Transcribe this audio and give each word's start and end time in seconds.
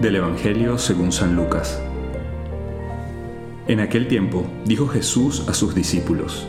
Del 0.00 0.16
Evangelio 0.16 0.76
según 0.76 1.10
San 1.10 1.36
Lucas. 1.36 1.80
En 3.66 3.80
aquel 3.80 4.08
tiempo 4.08 4.46
dijo 4.66 4.88
Jesús 4.88 5.48
a 5.48 5.54
sus 5.54 5.74
discípulos, 5.74 6.46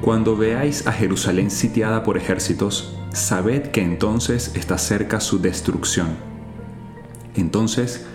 Cuando 0.00 0.38
veáis 0.38 0.86
a 0.86 0.92
Jerusalén 0.92 1.50
sitiada 1.50 2.02
por 2.02 2.16
ejércitos, 2.16 2.96
sabed 3.12 3.66
que 3.72 3.82
entonces 3.82 4.52
está 4.56 4.78
cerca 4.78 5.20
su 5.20 5.38
destrucción. 5.38 6.16
Entonces, 7.34 8.06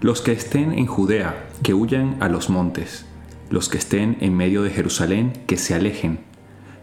los 0.00 0.22
que 0.22 0.32
estén 0.32 0.72
en 0.72 0.86
Judea, 0.86 1.48
que 1.62 1.72
huyan 1.72 2.16
a 2.18 2.28
los 2.28 2.50
montes, 2.50 3.06
los 3.48 3.68
que 3.68 3.78
estén 3.78 4.16
en 4.20 4.36
medio 4.36 4.64
de 4.64 4.70
Jerusalén, 4.70 5.32
que 5.46 5.56
se 5.56 5.72
alejen, 5.72 6.18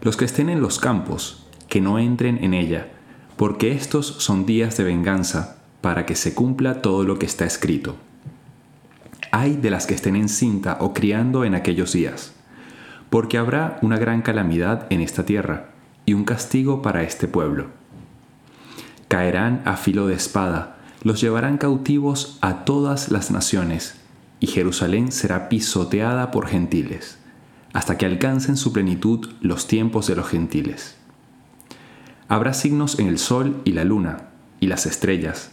los 0.00 0.16
que 0.16 0.24
estén 0.24 0.48
en 0.48 0.62
los 0.62 0.78
campos, 0.78 1.46
que 1.68 1.82
no 1.82 1.98
entren 1.98 2.42
en 2.42 2.54
ella, 2.54 2.88
porque 3.36 3.72
estos 3.72 4.06
son 4.06 4.46
días 4.46 4.78
de 4.78 4.84
venganza, 4.84 5.61
para 5.82 6.06
que 6.06 6.14
se 6.14 6.34
cumpla 6.34 6.80
todo 6.80 7.04
lo 7.04 7.18
que 7.18 7.26
está 7.26 7.44
escrito. 7.44 7.96
Hay 9.32 9.56
de 9.56 9.70
las 9.70 9.86
que 9.86 9.94
estén 9.94 10.16
encinta 10.16 10.78
o 10.80 10.94
criando 10.94 11.44
en 11.44 11.54
aquellos 11.54 11.92
días, 11.92 12.32
porque 13.10 13.36
habrá 13.36 13.78
una 13.82 13.98
gran 13.98 14.22
calamidad 14.22 14.86
en 14.90 15.02
esta 15.02 15.26
tierra 15.26 15.70
y 16.06 16.14
un 16.14 16.24
castigo 16.24 16.80
para 16.80 17.02
este 17.02 17.28
pueblo. 17.28 17.66
Caerán 19.08 19.60
a 19.66 19.76
filo 19.76 20.06
de 20.06 20.14
espada, 20.14 20.76
los 21.02 21.20
llevarán 21.20 21.58
cautivos 21.58 22.38
a 22.40 22.64
todas 22.64 23.10
las 23.10 23.30
naciones, 23.30 23.96
y 24.38 24.46
Jerusalén 24.46 25.12
será 25.12 25.48
pisoteada 25.48 26.30
por 26.30 26.46
gentiles, 26.46 27.18
hasta 27.72 27.98
que 27.98 28.06
alcancen 28.06 28.56
su 28.56 28.72
plenitud 28.72 29.30
los 29.40 29.66
tiempos 29.66 30.06
de 30.06 30.16
los 30.16 30.28
gentiles. 30.28 30.96
Habrá 32.28 32.54
signos 32.54 32.98
en 32.98 33.08
el 33.08 33.18
sol 33.18 33.60
y 33.64 33.72
la 33.72 33.84
luna, 33.84 34.28
y 34.60 34.68
las 34.68 34.86
estrellas, 34.86 35.50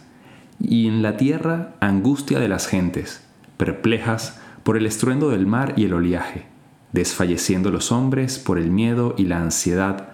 y 0.60 0.86
en 0.86 1.02
la 1.02 1.16
tierra 1.16 1.74
angustia 1.80 2.38
de 2.38 2.48
las 2.48 2.66
gentes, 2.66 3.24
perplejas 3.56 4.40
por 4.62 4.76
el 4.76 4.86
estruendo 4.86 5.30
del 5.30 5.46
mar 5.46 5.74
y 5.76 5.84
el 5.84 5.94
oleaje, 5.94 6.46
desfalleciendo 6.92 7.70
los 7.70 7.92
hombres 7.92 8.38
por 8.38 8.58
el 8.58 8.70
miedo 8.70 9.14
y 9.16 9.24
la 9.24 9.40
ansiedad 9.40 10.10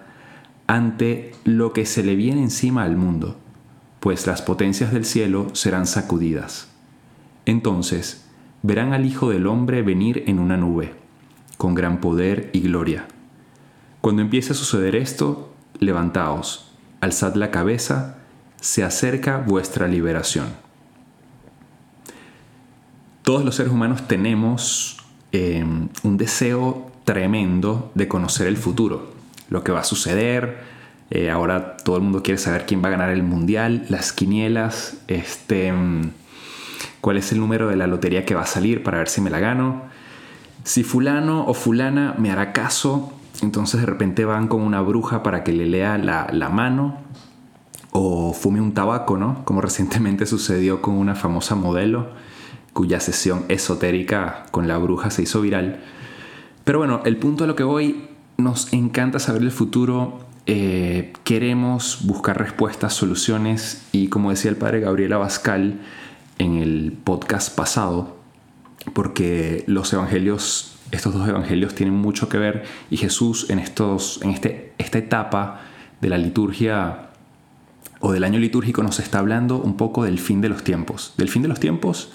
ante 0.66 1.32
lo 1.44 1.72
que 1.72 1.86
se 1.86 2.02
le 2.02 2.16
viene 2.16 2.42
encima 2.42 2.84
al 2.84 2.96
mundo, 2.96 3.36
pues 4.00 4.26
las 4.26 4.42
potencias 4.42 4.92
del 4.92 5.04
cielo 5.04 5.48
serán 5.54 5.86
sacudidas. 5.86 6.68
Entonces 7.44 8.26
verán 8.62 8.92
al 8.92 9.06
Hijo 9.06 9.30
del 9.30 9.46
Hombre 9.46 9.82
venir 9.82 10.24
en 10.26 10.38
una 10.38 10.56
nube, 10.56 10.94
con 11.56 11.74
gran 11.74 12.00
poder 12.00 12.50
y 12.52 12.60
gloria. 12.60 13.06
Cuando 14.00 14.22
empiece 14.22 14.52
a 14.52 14.56
suceder 14.56 14.96
esto, 14.96 15.52
levantaos, 15.78 16.72
alzad 17.00 17.34
la 17.34 17.50
cabeza, 17.50 18.18
se 18.60 18.84
acerca 18.84 19.38
vuestra 19.38 19.88
liberación. 19.88 20.46
Todos 23.22 23.44
los 23.44 23.56
seres 23.56 23.72
humanos 23.72 24.06
tenemos 24.06 24.98
em, 25.32 25.88
un 26.04 26.16
deseo 26.16 26.92
tremendo 27.04 27.90
de 27.94 28.08
conocer 28.08 28.46
el 28.46 28.56
futuro, 28.56 29.12
lo 29.48 29.64
que 29.64 29.72
va 29.72 29.80
a 29.80 29.84
suceder. 29.84 30.58
Eh, 31.10 31.30
ahora 31.30 31.76
todo 31.76 31.96
el 31.96 32.02
mundo 32.02 32.22
quiere 32.22 32.38
saber 32.38 32.66
quién 32.66 32.82
va 32.82 32.88
a 32.88 32.92
ganar 32.92 33.10
el 33.10 33.22
mundial, 33.22 33.84
las 33.88 34.12
quinielas, 34.12 34.98
este, 35.08 35.68
em, 35.68 36.12
cuál 37.00 37.16
es 37.16 37.32
el 37.32 37.40
número 37.40 37.68
de 37.68 37.76
la 37.76 37.86
lotería 37.86 38.24
que 38.24 38.34
va 38.34 38.42
a 38.42 38.46
salir 38.46 38.82
para 38.82 38.98
ver 38.98 39.08
si 39.08 39.20
me 39.20 39.30
la 39.30 39.40
gano. 39.40 39.82
Si 40.64 40.82
fulano 40.82 41.46
o 41.46 41.54
fulana 41.54 42.14
me 42.18 42.30
hará 42.30 42.52
caso, 42.52 43.12
entonces 43.42 43.80
de 43.80 43.86
repente 43.86 44.24
van 44.24 44.48
con 44.48 44.62
una 44.62 44.80
bruja 44.80 45.22
para 45.22 45.44
que 45.44 45.52
le 45.52 45.66
lea 45.66 45.98
la, 45.98 46.28
la 46.32 46.48
mano 46.48 47.06
o 47.98 48.34
fume 48.34 48.60
un 48.60 48.74
tabaco, 48.74 49.16
¿no? 49.16 49.42
Como 49.46 49.62
recientemente 49.62 50.26
sucedió 50.26 50.82
con 50.82 50.94
una 50.94 51.14
famosa 51.14 51.54
modelo 51.54 52.10
cuya 52.74 53.00
sesión 53.00 53.46
esotérica 53.48 54.44
con 54.50 54.68
la 54.68 54.76
bruja 54.76 55.10
se 55.10 55.22
hizo 55.22 55.40
viral. 55.40 55.80
Pero 56.64 56.78
bueno, 56.78 57.00
el 57.06 57.16
punto 57.16 57.44
de 57.44 57.48
lo 57.48 57.56
que 57.56 57.64
voy, 57.64 58.08
nos 58.36 58.70
encanta 58.74 59.18
saber 59.18 59.40
el 59.40 59.50
futuro, 59.50 60.20
eh, 60.44 61.14
queremos 61.24 62.00
buscar 62.02 62.38
respuestas, 62.38 62.92
soluciones 62.92 63.86
y 63.92 64.08
como 64.08 64.28
decía 64.28 64.50
el 64.50 64.58
padre 64.58 64.80
Gabriel 64.80 65.14
Abascal 65.14 65.80
en 66.38 66.56
el 66.58 66.92
podcast 67.02 67.56
pasado, 67.56 68.18
porque 68.92 69.64
los 69.66 69.90
evangelios, 69.94 70.76
estos 70.90 71.14
dos 71.14 71.26
evangelios 71.26 71.74
tienen 71.74 71.94
mucho 71.94 72.28
que 72.28 72.36
ver 72.36 72.64
y 72.90 72.98
Jesús 72.98 73.48
en, 73.48 73.58
estos, 73.58 74.20
en 74.22 74.30
este, 74.30 74.74
esta 74.76 74.98
etapa 74.98 75.62
de 76.02 76.10
la 76.10 76.18
liturgia 76.18 77.05
o 78.00 78.12
del 78.12 78.24
año 78.24 78.38
litúrgico 78.38 78.82
nos 78.82 79.00
está 79.00 79.18
hablando 79.18 79.58
un 79.58 79.76
poco 79.76 80.04
del 80.04 80.18
fin 80.18 80.40
de 80.40 80.48
los 80.48 80.64
tiempos, 80.64 81.14
del 81.16 81.28
fin 81.28 81.42
de 81.42 81.48
los 81.48 81.60
tiempos 81.60 82.12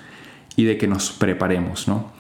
y 0.56 0.66
de 0.66 0.78
que 0.78 0.88
nos 0.88 1.12
preparemos, 1.12 1.88
¿no? 1.88 2.12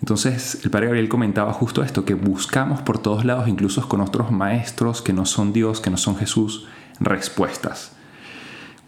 Entonces 0.00 0.60
el 0.64 0.70
padre 0.70 0.86
Gabriel 0.86 1.08
comentaba 1.08 1.52
justo 1.52 1.82
esto, 1.82 2.04
que 2.04 2.14
buscamos 2.14 2.80
por 2.80 2.98
todos 2.98 3.24
lados, 3.24 3.48
incluso 3.48 3.86
con 3.88 4.00
otros 4.00 4.30
maestros 4.30 5.02
que 5.02 5.12
no 5.12 5.26
son 5.26 5.52
Dios, 5.52 5.80
que 5.80 5.90
no 5.90 5.98
son 5.98 6.16
Jesús, 6.16 6.66
respuestas. 7.00 7.92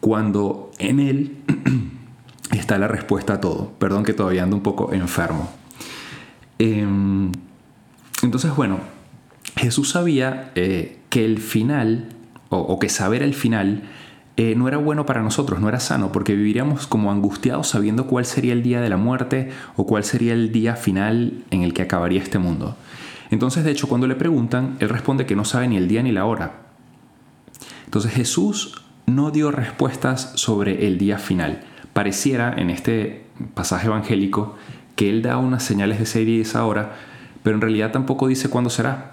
Cuando 0.00 0.70
en 0.78 1.00
Él 1.00 1.36
está 2.50 2.78
la 2.78 2.88
respuesta 2.88 3.34
a 3.34 3.40
todo. 3.40 3.72
Perdón 3.78 4.04
que 4.04 4.14
todavía 4.14 4.42
ando 4.42 4.56
un 4.56 4.62
poco 4.62 4.92
enfermo. 4.94 5.50
Em, 6.58 7.30
entonces, 8.22 8.54
bueno, 8.56 8.80
Jesús 9.56 9.90
sabía 9.90 10.50
eh, 10.54 10.98
que 11.10 11.24
el 11.24 11.38
final, 11.38 12.08
o 12.48 12.78
que 12.78 12.88
saber 12.88 13.22
el 13.22 13.34
final, 13.34 13.82
eh, 14.36 14.54
no 14.56 14.66
era 14.68 14.78
bueno 14.78 15.04
para 15.04 15.22
nosotros, 15.22 15.60
no 15.60 15.68
era 15.68 15.80
sano, 15.80 16.10
porque 16.10 16.34
viviríamos 16.34 16.86
como 16.86 17.12
angustiados 17.12 17.68
sabiendo 17.68 18.06
cuál 18.06 18.24
sería 18.24 18.52
el 18.52 18.62
día 18.62 18.80
de 18.80 18.88
la 18.88 18.96
muerte 18.96 19.50
o 19.76 19.86
cuál 19.86 20.04
sería 20.04 20.32
el 20.32 20.52
día 20.52 20.76
final 20.76 21.44
en 21.50 21.62
el 21.62 21.74
que 21.74 21.82
acabaría 21.82 22.22
este 22.22 22.38
mundo. 22.38 22.76
Entonces, 23.30 23.64
de 23.64 23.70
hecho, 23.70 23.88
cuando 23.88 24.06
le 24.06 24.14
preguntan, 24.14 24.76
él 24.80 24.88
responde 24.88 25.26
que 25.26 25.36
no 25.36 25.44
sabe 25.44 25.68
ni 25.68 25.76
el 25.76 25.88
día 25.88 26.02
ni 26.02 26.12
la 26.12 26.24
hora. 26.24 26.62
Entonces 27.84 28.12
Jesús 28.12 28.82
no 29.06 29.30
dio 29.30 29.50
respuestas 29.50 30.32
sobre 30.36 30.86
el 30.86 30.96
día 30.96 31.18
final. 31.18 31.62
Pareciera 31.92 32.54
en 32.56 32.70
este 32.70 33.26
pasaje 33.54 33.88
evangélico 33.88 34.56
que 34.96 35.10
él 35.10 35.20
da 35.20 35.36
unas 35.36 35.62
señales 35.62 35.98
de 35.98 36.04
ese 36.04 36.24
día 36.24 36.38
y 36.38 36.40
esa 36.40 36.64
hora, 36.64 36.96
pero 37.42 37.56
en 37.56 37.60
realidad 37.60 37.92
tampoco 37.92 38.28
dice 38.28 38.48
cuándo 38.48 38.70
será. 38.70 39.11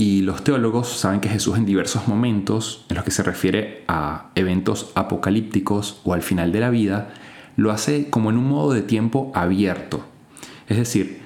Y 0.00 0.22
los 0.22 0.42
teólogos 0.42 0.88
saben 0.88 1.20
que 1.20 1.28
Jesús 1.28 1.58
en 1.58 1.66
diversos 1.66 2.08
momentos, 2.08 2.86
en 2.88 2.96
los 2.96 3.04
que 3.04 3.10
se 3.10 3.22
refiere 3.22 3.84
a 3.86 4.30
eventos 4.34 4.92
apocalípticos 4.94 6.00
o 6.04 6.14
al 6.14 6.22
final 6.22 6.52
de 6.52 6.60
la 6.60 6.70
vida, 6.70 7.12
lo 7.56 7.70
hace 7.70 8.08
como 8.08 8.30
en 8.30 8.38
un 8.38 8.48
modo 8.48 8.72
de 8.72 8.80
tiempo 8.80 9.30
abierto. 9.34 10.02
Es 10.68 10.78
decir, 10.78 11.20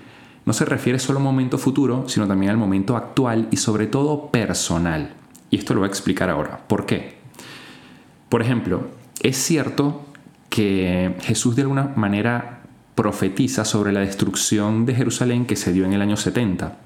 no 0.44 0.52
se 0.52 0.64
refiere 0.64 0.98
solo 0.98 1.20
a 1.20 1.22
momento 1.22 1.56
futuro, 1.56 2.08
sino 2.08 2.26
también 2.26 2.50
al 2.50 2.56
momento 2.56 2.96
actual 2.96 3.46
y 3.52 3.58
sobre 3.58 3.86
todo 3.86 4.32
personal. 4.32 5.12
Y 5.50 5.58
esto 5.58 5.74
lo 5.74 5.78
voy 5.78 5.86
a 5.86 5.90
explicar 5.90 6.28
ahora. 6.28 6.66
¿Por 6.66 6.84
qué? 6.84 7.18
Por 8.28 8.42
ejemplo, 8.42 8.88
es 9.22 9.36
cierto 9.36 10.04
que 10.48 11.14
Jesús 11.20 11.54
de 11.54 11.62
alguna 11.62 11.92
manera 11.94 12.62
profetiza 12.96 13.64
sobre 13.64 13.92
la 13.92 14.00
destrucción 14.00 14.84
de 14.84 14.96
Jerusalén 14.96 15.46
que 15.46 15.54
se 15.54 15.72
dio 15.72 15.84
en 15.84 15.92
el 15.92 16.02
año 16.02 16.16
70. 16.16 16.76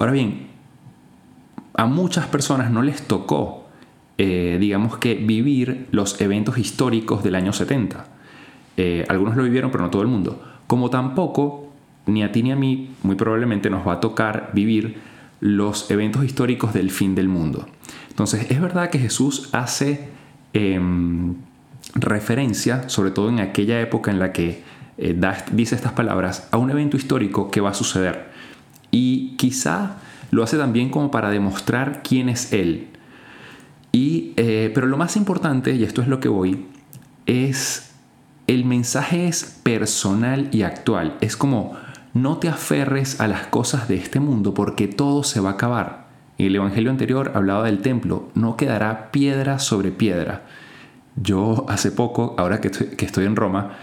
Ahora 0.00 0.12
bien, 0.12 0.46
a 1.74 1.84
muchas 1.84 2.26
personas 2.26 2.70
no 2.70 2.80
les 2.80 3.02
tocó, 3.02 3.66
eh, 4.16 4.56
digamos 4.58 4.96
que, 4.96 5.14
vivir 5.14 5.88
los 5.90 6.22
eventos 6.22 6.56
históricos 6.56 7.22
del 7.22 7.34
año 7.34 7.52
70. 7.52 8.06
Eh, 8.78 9.04
algunos 9.10 9.36
lo 9.36 9.42
vivieron, 9.42 9.70
pero 9.70 9.84
no 9.84 9.90
todo 9.90 10.00
el 10.00 10.08
mundo. 10.08 10.42
Como 10.66 10.88
tampoco, 10.88 11.70
ni 12.06 12.22
a 12.22 12.32
ti 12.32 12.42
ni 12.42 12.50
a 12.50 12.56
mí, 12.56 12.88
muy 13.02 13.14
probablemente 13.14 13.68
nos 13.68 13.86
va 13.86 13.92
a 13.92 14.00
tocar 14.00 14.52
vivir 14.54 14.96
los 15.40 15.90
eventos 15.90 16.24
históricos 16.24 16.72
del 16.72 16.90
fin 16.90 17.14
del 17.14 17.28
mundo. 17.28 17.66
Entonces, 18.08 18.50
es 18.50 18.58
verdad 18.58 18.88
que 18.88 18.98
Jesús 18.98 19.50
hace 19.52 20.08
em, 20.54 21.34
referencia, 21.94 22.88
sobre 22.88 23.10
todo 23.10 23.28
en 23.28 23.40
aquella 23.40 23.78
época 23.82 24.10
en 24.10 24.18
la 24.18 24.32
que 24.32 24.62
eh, 24.96 25.14
dice 25.52 25.74
estas 25.74 25.92
palabras, 25.92 26.48
a 26.52 26.56
un 26.56 26.70
evento 26.70 26.96
histórico 26.96 27.50
que 27.50 27.60
va 27.60 27.68
a 27.68 27.74
suceder. 27.74 28.29
Y 28.90 29.36
quizá 29.36 29.96
lo 30.30 30.42
hace 30.42 30.56
también 30.56 30.90
como 30.90 31.10
para 31.10 31.30
demostrar 31.30 32.02
quién 32.02 32.28
es 32.28 32.52
Él. 32.52 32.88
Y, 33.92 34.32
eh, 34.36 34.70
pero 34.74 34.86
lo 34.86 34.96
más 34.96 35.16
importante, 35.16 35.74
y 35.74 35.84
esto 35.84 36.02
es 36.02 36.08
lo 36.08 36.20
que 36.20 36.28
voy, 36.28 36.66
es 37.26 37.92
el 38.46 38.64
mensaje 38.64 39.28
es 39.28 39.60
personal 39.62 40.48
y 40.52 40.62
actual. 40.62 41.16
Es 41.20 41.36
como 41.36 41.74
no 42.14 42.38
te 42.38 42.48
aferres 42.48 43.20
a 43.20 43.28
las 43.28 43.46
cosas 43.46 43.86
de 43.86 43.94
este 43.94 44.18
mundo 44.18 44.54
porque 44.54 44.88
todo 44.88 45.22
se 45.22 45.40
va 45.40 45.50
a 45.50 45.52
acabar. 45.52 46.08
El 46.38 46.56
Evangelio 46.56 46.90
anterior 46.90 47.32
hablaba 47.34 47.66
del 47.66 47.80
templo, 47.80 48.30
no 48.34 48.56
quedará 48.56 49.12
piedra 49.12 49.58
sobre 49.58 49.92
piedra. 49.92 50.42
Yo 51.14 51.66
hace 51.68 51.92
poco, 51.92 52.34
ahora 52.38 52.60
que 52.60 52.68
estoy, 52.68 52.88
que 52.88 53.04
estoy 53.04 53.26
en 53.26 53.36
Roma, 53.36 53.76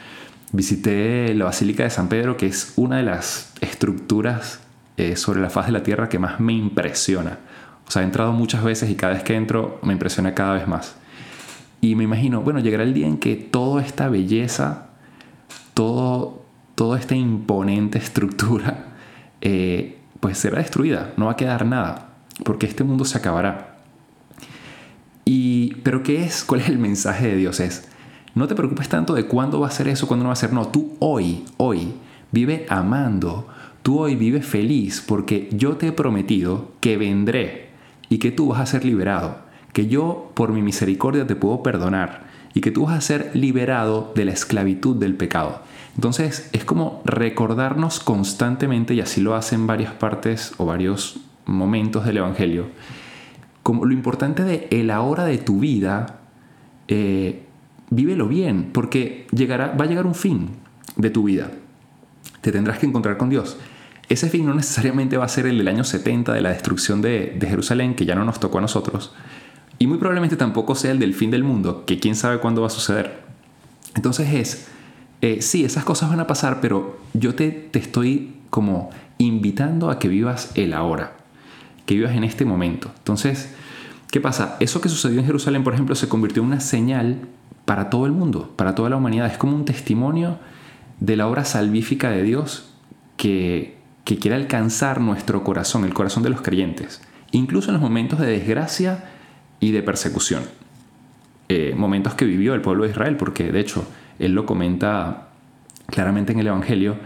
visité 0.51 1.33
la 1.35 1.45
Basílica 1.45 1.83
de 1.83 1.89
San 1.89 2.09
Pedro, 2.09 2.35
que 2.35 2.47
es 2.47 2.73
una 2.75 2.97
de 2.97 3.03
las 3.03 3.53
estructuras 3.61 4.66
eh, 4.97 5.15
sobre 5.15 5.39
la 5.41 5.49
faz 5.49 5.67
de 5.67 5.71
la 5.71 5.83
Tierra 5.83 6.09
que 6.09 6.19
más 6.19 6.39
me 6.39 6.53
impresiona. 6.53 7.39
O 7.87 7.91
sea, 7.91 8.01
he 8.01 8.05
entrado 8.05 8.33
muchas 8.33 8.63
veces 8.63 8.89
y 8.89 8.95
cada 8.95 9.13
vez 9.13 9.23
que 9.23 9.35
entro 9.35 9.79
me 9.83 9.93
impresiona 9.93 10.33
cada 10.33 10.53
vez 10.55 10.67
más. 10.67 10.95
Y 11.79 11.95
me 11.95 12.03
imagino, 12.03 12.41
bueno, 12.41 12.59
llegará 12.59 12.83
el 12.83 12.93
día 12.93 13.07
en 13.07 13.17
que 13.17 13.35
toda 13.35 13.81
esta 13.81 14.09
belleza, 14.09 14.87
todo, 15.73 16.43
toda 16.75 16.99
esta 16.99 17.15
imponente 17.15 17.97
estructura, 17.99 18.95
eh, 19.41 19.99
pues 20.19 20.37
será 20.37 20.57
destruida, 20.57 21.13
no 21.15 21.25
va 21.27 21.33
a 21.33 21.37
quedar 21.37 21.65
nada, 21.65 22.09
porque 22.43 22.65
este 22.65 22.83
mundo 22.83 23.05
se 23.05 23.17
acabará. 23.17 23.77
Y, 25.23 25.75
pero 25.83 26.03
¿qué 26.03 26.23
es? 26.23 26.43
¿Cuál 26.43 26.61
es 26.61 26.69
el 26.69 26.79
mensaje 26.79 27.27
de 27.27 27.35
Dios? 27.35 27.59
Es, 27.59 27.87
no 28.33 28.47
te 28.47 28.55
preocupes 28.55 28.89
tanto 28.89 29.13
de 29.13 29.25
cuándo 29.25 29.59
va 29.59 29.67
a 29.67 29.71
ser 29.71 29.87
eso, 29.87 30.07
cuándo 30.07 30.23
no 30.23 30.29
va 30.29 30.33
a 30.33 30.37
ser. 30.37 30.53
No, 30.53 30.67
tú 30.67 30.95
hoy, 30.99 31.43
hoy, 31.57 31.93
vive 32.31 32.65
amando. 32.69 33.47
Tú 33.83 33.99
hoy 33.99 34.15
vive 34.15 34.41
feliz 34.41 35.03
porque 35.05 35.49
yo 35.51 35.77
te 35.77 35.87
he 35.87 35.91
prometido 35.91 36.71
que 36.81 36.97
vendré 36.97 37.69
y 38.09 38.17
que 38.17 38.31
tú 38.31 38.49
vas 38.49 38.59
a 38.59 38.65
ser 38.65 38.85
liberado. 38.85 39.39
Que 39.73 39.87
yo 39.87 40.31
por 40.33 40.51
mi 40.51 40.61
misericordia 40.61 41.27
te 41.27 41.35
puedo 41.35 41.63
perdonar 41.63 42.27
y 42.53 42.61
que 42.61 42.71
tú 42.71 42.85
vas 42.85 42.97
a 42.97 43.01
ser 43.01 43.31
liberado 43.35 44.11
de 44.15 44.25
la 44.25 44.31
esclavitud 44.31 44.95
del 44.95 45.15
pecado. 45.15 45.61
Entonces 45.95 46.49
es 46.53 46.63
como 46.63 47.01
recordarnos 47.05 47.99
constantemente, 47.99 48.93
y 48.93 49.01
así 49.01 49.21
lo 49.21 49.35
hacen 49.35 49.67
varias 49.67 49.93
partes 49.93 50.53
o 50.57 50.65
varios 50.65 51.19
momentos 51.45 52.05
del 52.05 52.17
Evangelio, 52.17 52.65
como 53.63 53.85
lo 53.85 53.93
importante 53.93 54.43
de 54.43 54.67
el 54.71 54.91
ahora 54.91 55.25
de 55.25 55.37
tu 55.37 55.59
vida, 55.59 56.19
eh, 56.87 57.43
vívelo 57.89 58.27
bien, 58.27 58.69
porque 58.73 59.27
llegará, 59.31 59.75
va 59.75 59.85
a 59.85 59.87
llegar 59.87 60.05
un 60.05 60.15
fin 60.15 60.49
de 60.95 61.09
tu 61.09 61.23
vida. 61.23 61.51
Te 62.47 62.53
tendrás 62.53 62.79
que 62.79 62.85
encontrar 62.85 63.17
con 63.17 63.29
Dios. 63.29 63.57
Ese 64.07 64.29
fin 64.29 64.45
no 64.45 64.53
necesariamente 64.53 65.17
va 65.17 65.25
a 65.25 65.27
ser 65.27 65.47
el 65.47 65.57
del 65.57 65.67
año 65.67 65.83
70 65.83 66.31
de 66.31 66.39
la 66.39 66.47
destrucción 66.47 67.01
de, 67.01 67.37
Jerusalén, 67.41 67.93
que 67.93 68.05
ya 68.05 68.15
no 68.15 68.23
nos 68.23 68.39
tocó 68.39 68.59
a 68.59 68.61
nosotros, 68.61 69.13
y 69.79 69.87
muy 69.87 69.97
probablemente 69.97 70.37
tampoco 70.37 70.73
sea 70.73 70.91
el 70.91 70.99
del 70.99 71.13
fin 71.13 71.29
del 71.29 71.43
mundo, 71.43 71.83
que 71.85 71.99
quién 71.99 72.15
sabe 72.15 72.37
cuándo 72.39 72.61
va 72.61 72.67
a 72.67 72.69
suceder. 72.69 73.19
Entonces 73.95 74.33
es 74.33 74.67
eh, 75.21 75.41
sí, 75.41 75.65
esas 75.65 75.83
cosas 75.83 76.09
van 76.09 76.21
a 76.21 76.27
pasar, 76.27 76.61
pero 76.61 76.97
yo 77.13 77.35
te, 77.35 77.51
te 77.51 77.79
estoy 77.79 78.37
como 78.49 78.91
invitando 79.17 79.89
a 79.89 79.99
que 79.99 80.07
vivas 80.07 80.51
el 80.55 80.73
ahora, 80.73 81.17
que 81.85 81.95
vivas 81.95 82.15
en 82.15 82.23
este 82.23 82.45
momento. 82.45 82.93
Entonces, 82.99 83.53
¿qué 84.09 84.21
pasa? 84.21 84.55
Eso 84.61 84.79
que 84.79 84.87
sucedió 84.87 85.19
en 85.19 85.25
Jerusalén, 85.25 85.65
por 85.65 85.73
ejemplo, 85.73 85.95
se 85.95 86.07
convirtió 86.07 86.43
en 86.43 86.47
una 86.47 86.61
señal 86.61 87.27
para 87.65 87.89
todo 87.89 88.05
el 88.05 88.13
mundo, 88.13 88.53
para 88.55 88.73
toda 88.73 88.89
la 88.89 88.95
humanidad. 88.95 89.27
Es 89.27 89.37
como 89.37 89.53
un 89.53 89.65
testimonio 89.65 90.39
de 90.99 91.15
la 91.15 91.27
obra 91.27 91.45
salvífica 91.45 92.09
de 92.09 92.23
Dios 92.23 92.73
que, 93.17 93.77
que 94.03 94.17
quiere 94.17 94.35
alcanzar 94.35 95.01
nuestro 95.01 95.43
corazón, 95.43 95.85
el 95.85 95.93
corazón 95.93 96.23
de 96.23 96.29
los 96.29 96.41
creyentes, 96.41 97.01
incluso 97.31 97.69
en 97.69 97.73
los 97.73 97.81
momentos 97.81 98.19
de 98.19 98.27
desgracia 98.27 99.05
y 99.59 99.71
de 99.71 99.83
persecución. 99.83 100.43
Eh, 101.49 101.73
momentos 101.77 102.13
que 102.13 102.25
vivió 102.25 102.53
el 102.53 102.61
pueblo 102.61 102.83
de 102.83 102.89
Israel, 102.89 103.15
porque 103.15 103.51
de 103.51 103.59
hecho 103.59 103.87
él 104.19 104.33
lo 104.33 104.45
comenta 104.45 105.29
claramente 105.87 106.33
en 106.33 106.39
el 106.39 106.47
Evangelio, 106.47 106.97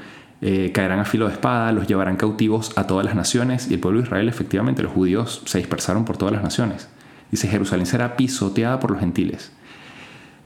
eh, 0.41 0.71
caerán 0.73 0.99
a 0.99 1.05
filo 1.05 1.27
de 1.27 1.33
espada, 1.33 1.71
los 1.71 1.85
llevarán 1.85 2.17
cautivos 2.17 2.75
a 2.75 2.87
todas 2.87 3.05
las 3.05 3.13
naciones 3.13 3.69
y 3.69 3.75
el 3.75 3.79
pueblo 3.79 3.99
de 3.99 4.07
Israel 4.07 4.27
efectivamente, 4.27 4.81
los 4.81 4.91
judíos 4.91 5.43
se 5.45 5.59
dispersaron 5.59 6.05
por 6.05 6.17
todas 6.17 6.33
las 6.33 6.41
naciones. 6.41 6.89
Dice, 7.29 7.47
Jerusalén 7.47 7.85
será 7.85 8.17
pisoteada 8.17 8.79
por 8.79 8.91
los 8.91 8.99
gentiles. 8.99 9.51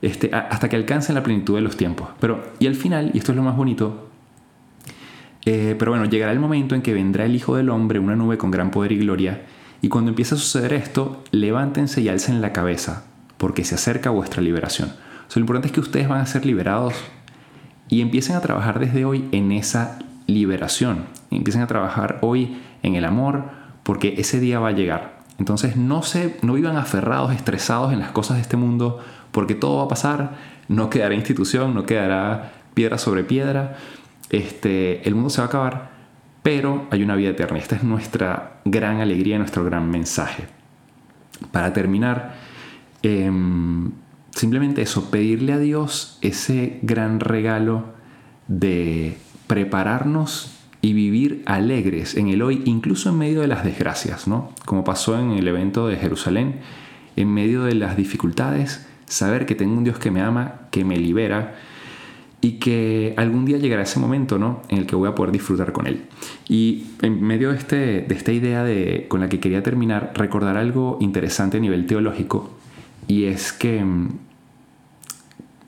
Este, 0.06 0.30
hasta 0.34 0.70
que 0.70 0.76
alcancen 0.76 1.16
la 1.16 1.24
plenitud 1.24 1.56
de 1.56 1.62
los 1.62 1.78
tiempos. 1.78 2.10
Pero, 2.20 2.44
y 2.60 2.68
al 2.68 2.76
final, 2.76 3.12
y 3.14 3.18
esto 3.18 3.32
es 3.32 3.36
lo 3.36 3.42
más 3.42 3.56
bonito, 3.56 4.10
eh, 5.46 5.76
pero 5.80 5.92
bueno, 5.92 6.06
llegará 6.06 6.32
el 6.32 6.40
momento 6.40 6.76
en 6.76 6.82
que 6.82 6.94
vendrá 6.94 7.26
el 7.26 7.36
Hijo 7.36 7.56
del 7.56 7.70
Hombre, 7.70 7.98
una 8.00 8.16
nube 8.16 8.38
con 8.38 8.52
gran 8.52 8.70
poder 8.70 8.92
y 8.92 9.00
gloria, 9.00 9.42
y 9.82 9.90
cuando 9.90 10.10
empiece 10.10 10.36
a 10.36 10.38
suceder 10.38 10.74
esto, 10.74 11.24
levántense 11.32 12.02
y 12.02 12.10
alcen 12.10 12.42
la 12.42 12.54
cabeza, 12.54 13.06
porque 13.38 13.64
se 13.64 13.76
acerca 13.76 14.12
vuestra 14.12 14.42
liberación 14.42 14.92
lo 15.34 15.42
importante 15.42 15.68
es 15.68 15.74
que 15.74 15.80
ustedes 15.80 16.08
van 16.08 16.22
a 16.22 16.26
ser 16.26 16.46
liberados 16.46 16.94
y 17.90 18.02
empiecen 18.02 18.36
a 18.36 18.42
trabajar 18.42 18.80
desde 18.80 19.06
hoy 19.06 19.28
en 19.32 19.52
esa 19.52 20.00
liberación. 20.28 21.06
Empiecen 21.32 21.62
a 21.62 21.68
trabajar 21.68 22.20
hoy 22.22 22.58
en 22.84 22.96
el 22.96 23.06
amor 23.06 23.46
porque 23.84 24.16
ese 24.18 24.40
día 24.40 24.60
va 24.60 24.70
a 24.70 24.74
llegar. 24.74 25.24
Entonces 25.38 25.76
no, 25.76 26.04
se, 26.04 26.38
no 26.42 26.54
vivan 26.54 26.78
aferrados, 26.78 27.34
estresados 27.34 27.92
en 27.92 28.00
las 28.00 28.12
cosas 28.12 28.38
de 28.38 28.42
este 28.42 28.58
mundo 28.58 29.00
porque 29.36 29.54
todo 29.54 29.80
va 29.80 29.84
a 29.84 29.88
pasar, 29.90 30.38
no 30.70 30.90
quedará 30.90 31.14
institución, 31.14 31.74
no 31.74 31.86
quedará 31.86 32.54
piedra 32.74 32.98
sobre 32.98 33.26
piedra, 33.26 33.76
este, 34.30 35.06
el 35.06 35.14
mundo 35.14 35.30
se 35.30 35.42
va 35.42 35.44
a 35.44 35.48
acabar, 35.50 35.92
pero 36.42 36.88
hay 36.90 37.04
una 37.04 37.18
vida 37.18 37.32
eterna. 37.32 37.58
Esta 37.58 37.76
es 37.76 37.84
nuestra 37.84 38.62
gran 38.64 39.02
alegría, 39.02 39.38
nuestro 39.38 39.66
gran 39.66 39.92
mensaje. 39.92 40.46
Para 41.52 41.74
terminar, 41.74 42.36
em, 43.04 43.92
simplemente 44.32 44.82
eso, 44.82 45.12
pedirle 45.12 45.52
a 45.52 45.60
Dios 45.60 46.18
ese 46.22 46.80
gran 46.82 47.20
regalo 47.20 47.94
de 48.48 49.18
prepararnos 49.48 50.58
y 50.80 50.94
vivir 50.94 51.44
alegres 51.46 52.16
en 52.16 52.30
el 52.30 52.42
hoy, 52.42 52.62
incluso 52.64 53.10
en 53.10 53.18
medio 53.18 53.42
de 53.42 53.48
las 53.48 53.66
desgracias, 53.66 54.30
¿no? 54.30 54.52
Como 54.64 54.86
pasó 54.86 55.20
en 55.20 55.32
el 55.32 55.46
evento 55.46 55.90
de 55.90 55.98
Jerusalén, 55.98 56.62
en 57.18 57.34
medio 57.34 57.64
de 57.64 57.76
las 57.76 57.98
dificultades, 57.98 58.88
saber 59.06 59.46
que 59.46 59.56
tengo 59.56 59.78
un 59.78 59.84
Dios 59.84 60.00
que 60.00 60.12
me 60.12 60.22
ama, 60.22 60.62
que 60.72 60.84
me 60.84 60.98
libera 60.98 61.56
y 62.42 62.54
que 62.54 63.14
algún 63.18 63.46
día 63.46 63.58
llegará 63.58 63.84
ese 63.84 64.00
momento, 64.00 64.38
¿no? 64.38 64.62
En 64.70 64.78
el 64.78 64.86
que 64.86 64.96
voy 64.96 65.10
a 65.10 65.16
poder 65.16 65.32
disfrutar 65.32 65.72
con 65.72 65.88
Él. 65.88 66.04
Y 66.48 66.86
en 67.02 67.24
medio 67.24 67.52
de, 67.52 67.58
este, 67.58 67.76
de 68.02 68.16
esta 68.16 68.32
idea 68.32 68.64
de, 68.64 69.08
con 69.08 69.20
la 69.20 69.30
que 69.30 69.40
quería 69.40 69.64
terminar, 69.64 70.12
recordar 70.16 70.58
algo 70.58 70.98
interesante 71.02 71.58
a 71.58 71.60
nivel 71.60 71.88
teológico 71.88 72.52
y 73.08 73.26
es 73.26 73.54
que 73.54 73.84
mm, 73.84 74.10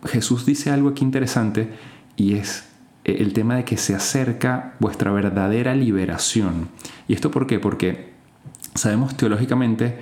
Jesús 0.05 0.45
dice 0.45 0.71
algo 0.71 0.89
aquí 0.89 1.03
interesante 1.03 1.69
y 2.15 2.33
es 2.33 2.65
eh, 3.03 3.17
el 3.19 3.33
tema 3.33 3.55
de 3.55 3.65
que 3.65 3.77
se 3.77 3.95
acerca 3.95 4.75
vuestra 4.79 5.11
verdadera 5.11 5.75
liberación. 5.75 6.69
¿Y 7.07 7.13
esto 7.13 7.31
por 7.31 7.47
qué? 7.47 7.59
Porque 7.59 8.13
sabemos 8.75 9.15
teológicamente, 9.17 9.97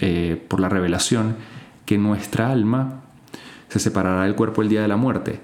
eh, 0.00 0.42
por 0.48 0.60
la 0.60 0.68
revelación, 0.68 1.36
que 1.84 1.98
nuestra 1.98 2.50
alma 2.50 3.02
se 3.68 3.78
separará 3.78 4.24
del 4.24 4.34
cuerpo 4.34 4.62
el 4.62 4.68
día 4.68 4.82
de 4.82 4.88
la 4.88 4.96
muerte 4.96 5.40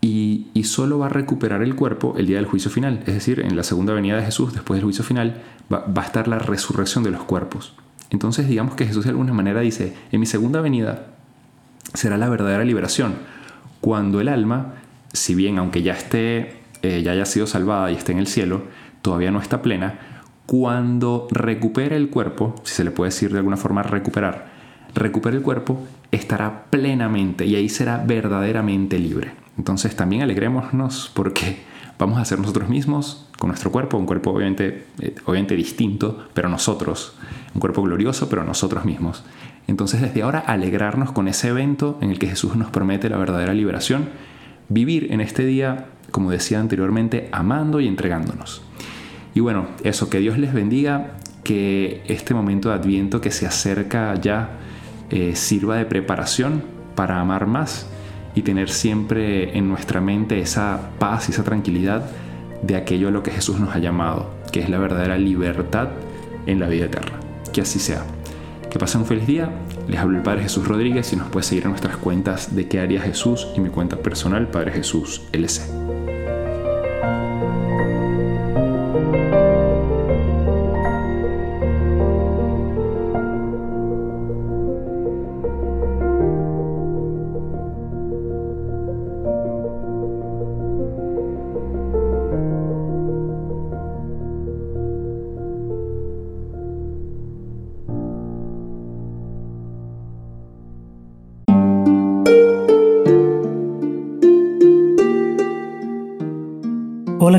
y, 0.00 0.50
solo 0.64 0.98
va 0.98 1.06
a 1.06 1.10
recuperar 1.10 1.62
el 1.62 1.74
cuerpo 1.74 2.14
el 2.16 2.26
día 2.26 2.36
del 2.36 2.46
juicio 2.46 2.70
final. 2.70 3.02
Es 3.06 3.14
decir, 3.14 3.40
en 3.40 3.54
la 3.54 3.62
segunda 3.62 3.92
venida 3.92 4.16
de 4.16 4.24
Jesús, 4.24 4.52
después 4.54 4.78
del 4.78 4.84
juicio 4.84 5.04
final, 5.04 5.42
va, 5.72 5.84
va 5.86 6.02
a 6.02 6.06
estar 6.06 6.26
la 6.26 6.38
resurrección 6.38 7.04
de 7.04 7.10
los 7.10 7.22
cuerpos. 7.24 7.74
Entonces 8.10 8.48
digamos 8.48 8.74
que 8.74 8.86
Jesús 8.86 9.04
de 9.04 9.10
alguna 9.10 9.32
manera 9.32 9.60
dice, 9.60 9.94
en 10.10 10.20
mi 10.20 10.26
segunda 10.26 10.60
venida 10.60 11.08
será 11.92 12.16
la 12.16 12.28
verdadera 12.28 12.64
liberación, 12.64 13.14
cuando 13.80 14.20
el 14.20 14.28
alma, 14.28 14.74
si 15.12 15.34
bien 15.34 15.58
aunque 15.58 15.82
ya 15.82 15.92
esté, 15.92 16.56
eh, 16.82 17.02
ya 17.02 17.12
haya 17.12 17.26
sido 17.26 17.46
salvada 17.46 17.90
y 17.90 17.94
esté 17.94 18.12
en 18.12 18.18
el 18.18 18.26
cielo, 18.26 18.62
todavía 19.02 19.30
no 19.30 19.40
está 19.40 19.62
plena, 19.62 19.98
cuando 20.46 21.28
recupere 21.30 21.96
el 21.96 22.10
cuerpo, 22.10 22.54
si 22.64 22.74
se 22.74 22.84
le 22.84 22.90
puede 22.90 23.10
decir 23.10 23.32
de 23.32 23.38
alguna 23.38 23.56
forma 23.56 23.82
recuperar, 23.82 24.52
recupere 24.94 25.36
el 25.36 25.42
cuerpo, 25.42 25.82
estará 26.10 26.64
plenamente 26.70 27.44
y 27.44 27.56
ahí 27.56 27.68
será 27.68 27.98
verdaderamente 27.98 28.98
libre. 28.98 29.32
Entonces 29.58 29.94
también 29.96 30.22
alegrémonos 30.22 31.10
porque 31.14 31.58
vamos 31.98 32.18
a 32.18 32.24
ser 32.24 32.38
nosotros 32.38 32.68
mismos 32.68 33.26
con 33.38 33.48
nuestro 33.48 33.70
cuerpo, 33.70 33.96
un 33.96 34.06
cuerpo 34.06 34.30
obviamente, 34.30 34.86
eh, 35.00 35.14
obviamente 35.26 35.56
distinto, 35.56 36.26
pero 36.34 36.48
nosotros, 36.48 37.14
un 37.54 37.60
cuerpo 37.60 37.82
glorioso, 37.82 38.28
pero 38.28 38.44
nosotros 38.44 38.84
mismos. 38.84 39.24
Entonces 39.66 40.00
desde 40.00 40.22
ahora 40.22 40.40
alegrarnos 40.40 41.12
con 41.12 41.28
ese 41.28 41.48
evento 41.48 41.98
en 42.00 42.10
el 42.10 42.18
que 42.18 42.26
Jesús 42.26 42.56
nos 42.56 42.70
promete 42.70 43.08
la 43.08 43.16
verdadera 43.16 43.54
liberación, 43.54 44.08
vivir 44.68 45.12
en 45.12 45.20
este 45.20 45.44
día, 45.44 45.86
como 46.10 46.30
decía 46.30 46.60
anteriormente, 46.60 47.28
amando 47.32 47.80
y 47.80 47.88
entregándonos. 47.88 48.62
Y 49.34 49.40
bueno, 49.40 49.66
eso, 49.82 50.10
que 50.10 50.20
Dios 50.20 50.38
les 50.38 50.52
bendiga, 50.52 51.16
que 51.42 52.02
este 52.06 52.34
momento 52.34 52.70
de 52.70 52.76
adviento 52.76 53.20
que 53.20 53.30
se 53.30 53.46
acerca 53.46 54.14
ya 54.20 54.60
eh, 55.10 55.36
sirva 55.36 55.76
de 55.76 55.84
preparación 55.84 56.62
para 56.94 57.20
amar 57.20 57.46
más 57.46 57.86
y 58.34 58.42
tener 58.42 58.70
siempre 58.70 59.56
en 59.56 59.68
nuestra 59.68 60.00
mente 60.00 60.40
esa 60.40 60.90
paz 60.98 61.28
y 61.28 61.32
esa 61.32 61.44
tranquilidad 61.44 62.04
de 62.62 62.76
aquello 62.76 63.08
a 63.08 63.10
lo 63.10 63.22
que 63.22 63.30
Jesús 63.30 63.60
nos 63.60 63.74
ha 63.74 63.78
llamado, 63.78 64.30
que 64.52 64.60
es 64.60 64.68
la 64.68 64.78
verdadera 64.78 65.16
libertad 65.18 65.88
en 66.46 66.60
la 66.60 66.68
vida 66.68 66.86
eterna. 66.86 67.18
Que 67.52 67.60
así 67.60 67.78
sea. 67.78 68.02
Que 68.70 68.78
pasen 68.78 69.02
un 69.02 69.06
feliz 69.06 69.26
día. 69.26 69.50
Les 69.86 70.00
hablo 70.00 70.16
el 70.16 70.22
Padre 70.22 70.42
Jesús 70.42 70.66
Rodríguez 70.66 71.12
y 71.12 71.16
nos 71.16 71.28
puede 71.28 71.44
seguir 71.44 71.64
en 71.64 71.70
nuestras 71.70 71.96
cuentas 71.96 72.56
de 72.56 72.66
qué 72.66 72.80
haría 72.80 73.00
Jesús 73.00 73.46
y 73.54 73.60
mi 73.60 73.68
cuenta 73.68 73.96
personal 73.98 74.48
Padre 74.48 74.72
Jesús 74.72 75.22
LC. 75.32 75.83